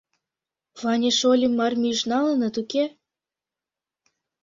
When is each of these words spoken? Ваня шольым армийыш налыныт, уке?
Ваня 0.81 1.11
шольым 1.19 1.55
армийыш 1.65 2.01
налыныт, 2.11 2.55
уке? 2.61 2.83